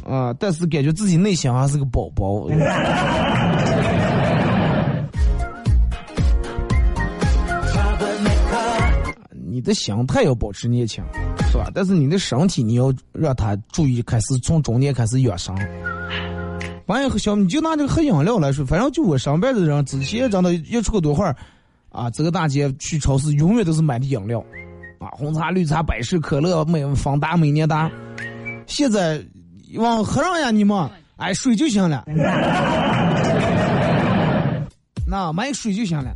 [0.07, 2.49] 啊，但是感觉自己内心还是个宝宝。
[9.59, 11.03] 你的心态要保持年轻，
[11.51, 11.69] 是吧？
[11.75, 15.53] 但是你的身体你要让他注意，开始从中年开始养生。
[16.87, 21.35] 完以后，小你就拿这个喝饮料来说，反正就我上班的人，之前真的一出个多会儿，
[21.89, 24.39] 啊，这个大街去超市永远都是买的饮料，
[25.01, 27.91] 啊，红茶、绿茶、百事可乐、美方达、美年达。
[28.69, 29.21] 现在
[29.75, 32.05] 往喝上呀，你们，哎，水就行了，
[35.05, 36.15] 那买水就行了。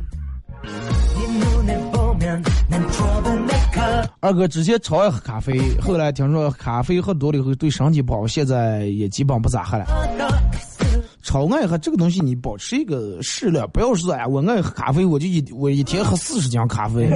[4.23, 9.85] 二哥之前超爱喝咖啡，后来听说咖啡喝多了以后对身体不好，现在也基本不咋喝了。
[11.21, 17.05] 超爱喝这个东西，你保持一个适量，不要说哎，我爱喝咖啡，我就一我一天喝四十斤咖啡。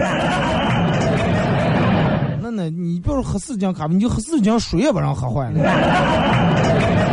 [2.42, 7.07] 那那你不要说喝四十斤咖啡，你就喝四十斤水也不让喝坏了。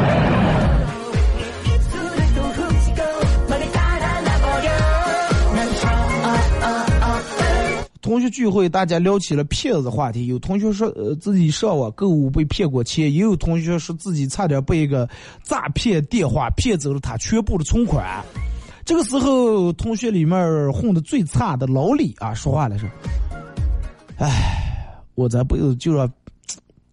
[8.04, 10.26] 同学聚会，大家聊起了骗子话题。
[10.26, 15.08] 有同学说，呃，自己上网购物被骗过钱；也有同学说自己差点被一个
[15.42, 18.22] 诈骗电话骗走了他全部的存款。
[18.84, 22.86] 这个时候，同学里面混的最差的老李啊，说话了说
[24.20, 26.06] ：“哎，我这辈子就让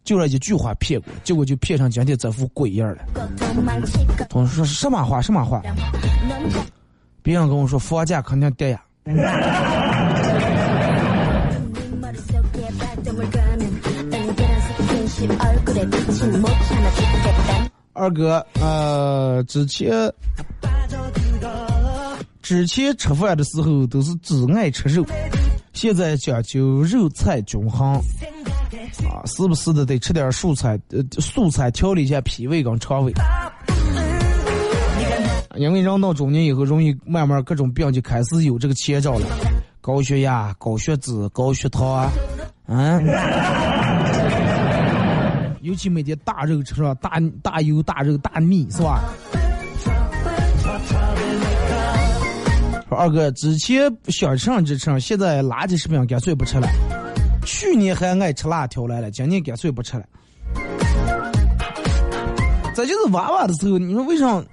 [0.05, 2.99] 就让一句话骗过，结果就骗上今天这副鬼样了。”
[4.29, 5.21] 同学说什么话？
[5.21, 5.61] 什么话？
[7.21, 8.81] 别人跟我说房价肯定跌呀。
[17.93, 19.91] 二哥，呃，之前
[22.41, 25.05] 之前吃饭的时候都是只爱吃肉，
[25.73, 27.93] 现在讲究肉菜均衡，
[29.07, 33.13] 啊，时不时的得吃点蔬菜，呃，素菜调理一下脾胃跟肠胃。
[35.55, 39.27] 因为人到中年以后，容易慢慢各种病就开始有这个前兆了，
[39.81, 42.11] 高血压、高血脂、高血糖啊，
[42.65, 43.90] 嗯。
[45.61, 49.01] 尤其每天大肉吃上大大油大肉大腻是吧？
[52.89, 56.67] 二哥之前想吃上就吃上，现在垃圾食品干脆不吃了。
[57.45, 60.03] 去年还爱吃辣条来了，今年干脆不吃了。
[62.75, 64.43] 这就是娃娃的时候，你说为啥？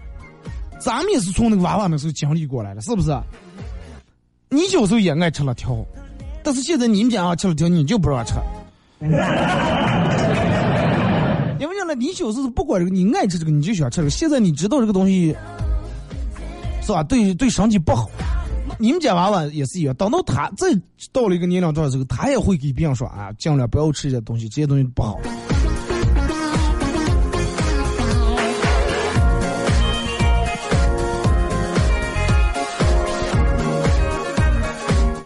[0.80, 3.10] 咱们也是从那个娃娃那时候经历过来的，是不是？
[4.50, 5.84] 你小时候也爱吃辣条，
[6.44, 8.34] 但是现在你们家啊吃辣条，你就不让吃。
[11.88, 14.10] 那你小时候不管这个，你爱吃这个你就喜欢吃这个。
[14.10, 15.34] 现在你知道这个东西
[16.82, 17.02] 是吧？
[17.02, 18.10] 对对身体不好。
[18.78, 20.66] 你们家娃娃也是一样，等到他再
[21.12, 25.18] 到了一个年龄段的时候，他也会给别人说啊，尽量不要吃这些东西，这些东西不好。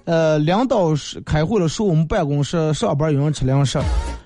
[0.04, 3.80] 呃，领导是开会了，说我们办公室上班有人吃零食。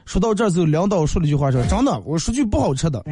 [0.07, 3.05] 说到这儿之后，领导说了一句话说：“真的，我说句不好吃的，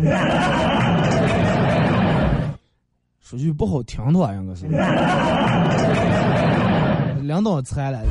[3.20, 4.66] 说句不好听的话，应该是。”
[7.20, 8.08] 领导猜来的。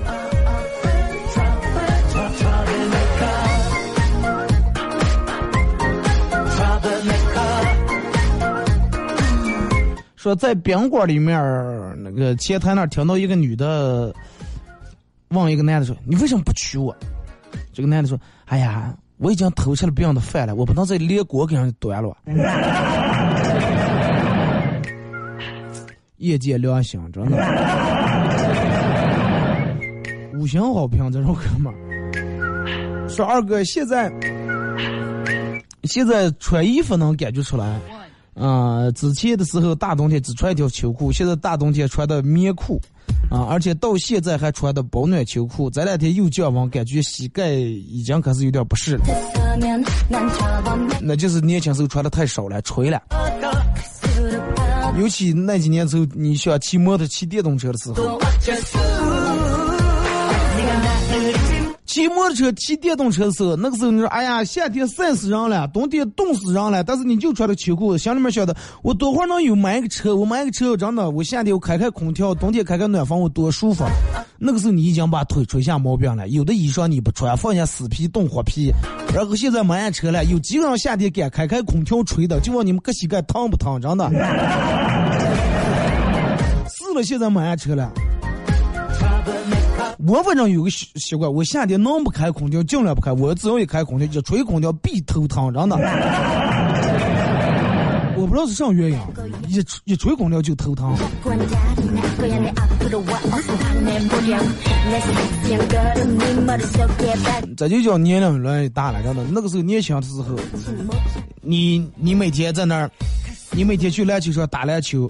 [10.15, 11.39] 说在宾馆里面
[12.01, 14.11] 那个前台那听到一个女的
[15.29, 16.95] 问一个男的说：“你为什么不娶我？”
[17.73, 22.15] 这个男的说：“哎呀，我已经偷吃了别人的饭了，我不能再连锅给人端了。
[26.17, 27.37] 业界良心，真的。
[30.35, 34.11] 五星好评，这种哥们儿说二哥现在
[35.83, 37.79] 现在穿衣服能感觉出来。
[38.35, 42.81] 啊，之前的时候大冬天只穿一条秋裤，现在大冬天穿的棉裤，
[43.29, 45.69] 啊，而且到现在还穿的保暖秋裤。
[45.69, 49.03] 这两天又降温，感觉膝盖已经开始有点不适了。
[51.01, 53.01] 那就是年轻时候穿的太少了，吹了。
[54.99, 58.19] 尤其那几年时候，你想骑摩托、骑电动车的时候。
[61.93, 66.83] 骑摩托车、骑电动车的时候，那个时候你说，哎呀，夏天晒死人了，冬天冻死人了。
[66.83, 70.15] 但是你就穿着秋裤，心里面想的，我多会能有买个车？
[70.15, 73.85] 我买个车，真的，我夏天我开开空调，冬天开开暖风，我多舒服。
[74.39, 78.71] 那个时候你已经把腿吹下毛病了，有的衣裳你不穿，放下死皮冻活皮。
[79.13, 82.39] 然后现在买上车了，有几个人夏天敢开开空调吹的？
[82.39, 83.79] 就问你们个膝盖烫不烫？
[83.79, 84.09] 真的。
[86.69, 87.93] 是了，现在买上车了。
[89.99, 93.11] 我反正有个习习惯，我夏天能不开空调尽量不开。
[93.11, 95.77] 我只要一开空调， 一吹空调必头疼，真的。
[98.15, 98.97] 我不知道是啥原因，
[99.49, 100.95] 一一吹空调就头疼。
[107.57, 109.23] 这就叫年龄越来越大了，真的。
[109.31, 110.35] 那个时候年轻的时候，
[111.41, 112.89] 你你每天在那儿，
[113.51, 115.09] 你每天去篮球场打篮球，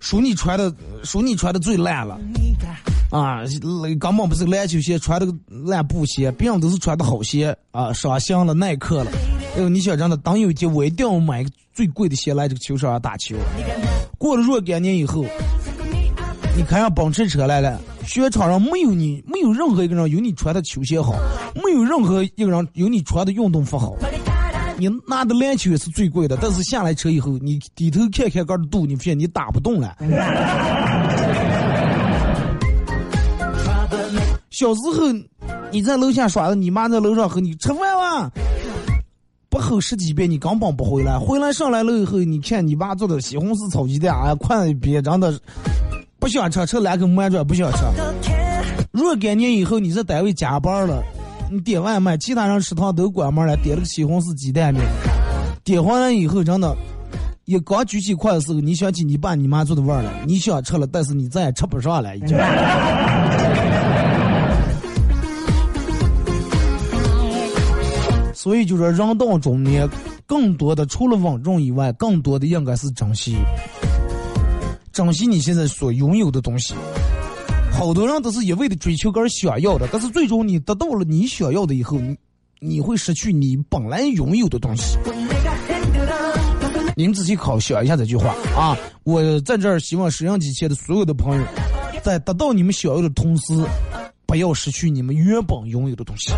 [0.00, 0.72] 数你穿的
[1.04, 2.18] 数你穿的最烂了。
[3.20, 3.42] 啊，
[3.98, 9.10] 根本不是篮球鞋，穿的烂布鞋，别人都是穿的好鞋啊，上新了耐克了。
[9.56, 13.36] 哎呦，你想真的，等有一天我一定要买个最贵的鞋来这个球场上打球。
[14.18, 15.24] 过了若干年以后，
[16.56, 21.14] 你看上奔驰车来了，雪场上没有你，没有任何一个人有你穿的球鞋好，
[21.54, 23.94] 没有任何一个人有你穿的运动服好。
[24.78, 29.96] 你拿的篮球也是最贵的，但是下来车以后，你低头看看杆的肚，你发现你打不动了。
[34.56, 35.12] 小时候，
[35.70, 38.30] 你在楼下耍的，你妈在楼上和你吃饭哇，
[39.50, 41.18] 不吼十几遍，你根本不回来。
[41.18, 45.38] 回来上来了以后，你看你爸做的西红柿炒鸡蛋，哎，快别真的
[46.18, 47.80] 不想吃，吃两口馒头不想吃。
[48.92, 51.02] 若干年以后，你在单位加班了，
[51.52, 54.82] 你点外卖，其他人食堂都关门了，点了个西红柿鸡蛋面，
[55.64, 56.74] 点回来以后，真的，
[57.44, 62.38] 一刚举起筷的时候，你想起你爸你妈做的味儿了，你想吃了，但是你再也吃不上了，已经。
[68.46, 69.88] 所以就说，人到中年，
[70.24, 73.34] 更多的除了稳重以外，更多的应该是珍惜，
[74.92, 76.72] 珍惜你现在所拥有的东西。
[77.72, 82.16] 好多人都是一味的追求个想要的，但是最终你得到了你想要的以后，你
[82.60, 84.96] 你会失去你本来拥有的东西。
[86.94, 88.78] 您仔细考想一下这句话啊！
[89.02, 91.44] 我在这儿希望摄像机前的所有的朋友，
[92.00, 93.60] 在得到你们想要的同时，
[94.24, 96.30] 不要失去你们原本拥有的东西。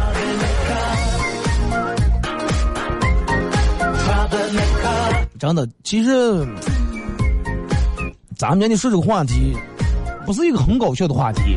[5.38, 6.44] 真的，其实
[8.36, 9.56] 咱们今天说这个话题，
[10.26, 11.56] 不是一个很搞笑的话题，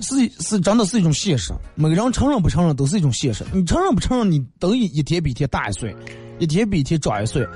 [0.00, 1.52] 是是真的是一种现实。
[1.76, 3.44] 每个人承认不承认都是一种现实。
[3.52, 5.94] 你承认不承认，你都一一天比一天大一岁，
[6.40, 7.46] 一天比一天长一岁。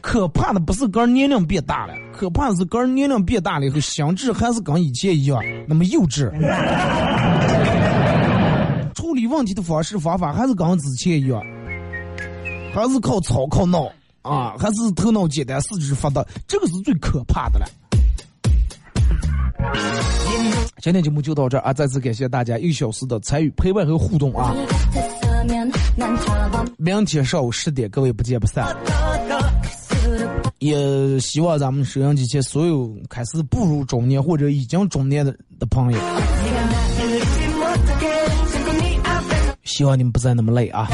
[0.00, 6.30] 可怕的不是个人年龄变大了，可怕的是个人年龄变大了以后，心智还是跟以前一样那么幼稚，
[8.94, 11.42] 处理问题的方式方法还是跟之前一样。
[12.72, 13.90] 还是靠吵靠闹
[14.22, 17.66] 啊，还是头脑简单四肢发达，这个是最可怕的了。
[20.80, 21.72] 今天节目就到这儿啊！
[21.72, 24.54] 再次感谢大家一小时的参与、陪伴和互动啊！
[26.76, 28.76] 明天上午十点，各位不见不散。
[30.60, 35.98] 也希望咱们收音机前所有开始步入中年或者已经中年的的朋友，
[39.64, 40.88] 希望你们不再那么累啊！